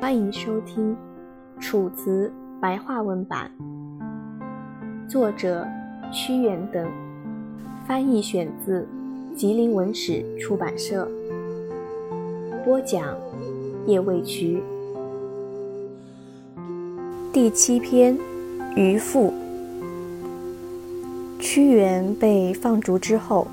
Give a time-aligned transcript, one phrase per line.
[0.00, 0.96] 欢迎收听
[1.60, 3.50] 《楚辞白话文版》，
[5.10, 5.66] 作者
[6.12, 6.88] 屈原等，
[7.84, 8.86] 翻译选自
[9.34, 11.08] 吉林文史出版社。
[12.64, 13.12] 播讲
[13.86, 14.62] 叶未渠。
[17.32, 18.16] 第七篇
[18.76, 19.32] 《渔父》。
[21.40, 23.48] 屈原被放逐之后，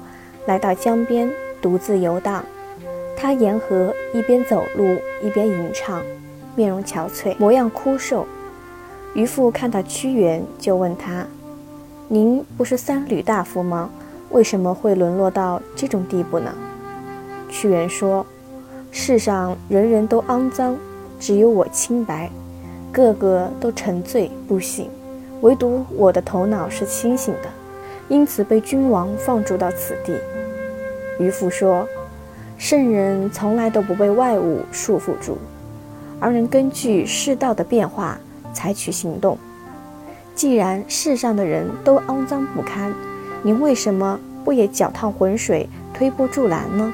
[0.45, 1.27] 来到江边，
[1.59, 2.45] 独自游荡。
[3.17, 4.85] 他沿河一边走路
[5.23, 6.03] 一边吟唱。
[6.55, 8.25] 面容憔悴，模样枯瘦。
[9.13, 11.25] 渔父看到屈原，就问他
[12.09, 13.89] ：“您不是三闾大夫吗？
[14.31, 16.53] 为什么会沦落到这种地步呢？”
[17.49, 18.25] 屈原说
[18.91, 20.75] ：“世上人人都肮脏，
[21.19, 22.29] 只有我清白，
[22.91, 24.89] 个个都沉醉不醒，
[25.41, 27.49] 唯独我的头脑是清醒的，
[28.09, 30.13] 因此被君王放逐到此地。”
[31.19, 31.87] 渔父说
[32.57, 35.37] ：“圣人从来都不被外物束缚住。”
[36.19, 38.17] 而能根据世道的变化
[38.53, 39.37] 采取行动。
[40.33, 42.93] 既然世上的人都肮脏不堪，
[43.41, 46.93] 您为什么不也脚踏浑水推波助澜呢？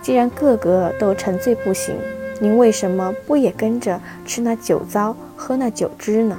[0.00, 1.94] 既然个个都沉醉不醒，
[2.40, 6.38] 您为什么不也跟着吃那酒糟、喝那酒汁呢？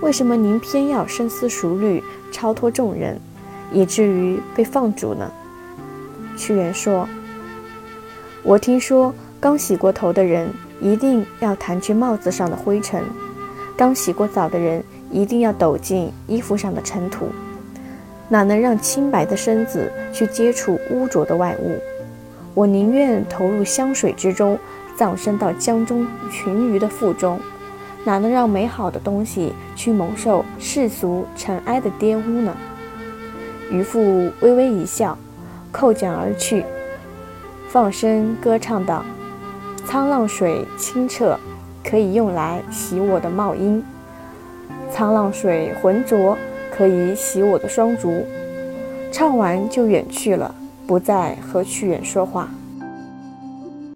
[0.00, 3.20] 为什么您偏要深思熟虑、超脱众人，
[3.72, 5.30] 以至于被放逐呢？
[6.36, 7.08] 屈原说
[8.42, 10.48] ：“我听说刚洗过头的人。”
[10.80, 13.02] 一定要弹去帽子上的灰尘，
[13.76, 17.28] 刚洗过澡的人一定要抖进衣服上的尘土，
[18.28, 21.78] 哪能让清白的身子去接触污浊的外物？
[22.54, 24.58] 我宁愿投入香水之中，
[24.96, 27.38] 葬身到江中群鱼的腹中，
[28.04, 32.56] 哪能让美好的东西去蒙受世俗尘埃的玷污呢？
[33.70, 35.16] 渔父微微一笑，
[35.70, 36.64] 扣桨而去，
[37.68, 39.04] 放声歌唱道。
[39.88, 41.38] 沧浪水清澈，
[41.82, 43.82] 可以用来洗我的帽缨；
[44.92, 46.36] 沧浪水浑浊，
[46.70, 48.22] 可以洗我的双足。
[49.10, 50.54] 唱完就远去了，
[50.86, 52.50] 不再和屈原说话。